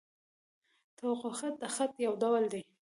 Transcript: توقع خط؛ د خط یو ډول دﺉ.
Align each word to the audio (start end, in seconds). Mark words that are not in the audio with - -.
توقع 0.97 1.31
خط؛ 1.39 1.55
د 1.61 1.63
خط 1.75 1.93
یو 2.05 2.13
ډول 2.21 2.43
دﺉ. 2.51 2.63